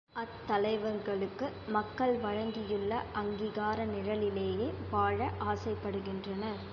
அத்தலைவர்களுக்கு 0.15 1.45
மக்கள் 1.67 2.13
வழங்கியுள்ள 2.17 3.03
அங்கீகார 3.13 3.85
நிழலிலேயே 3.85 4.69
வாழ 4.91 5.19
ஆசைப்படுகின்றனர். 5.45 6.61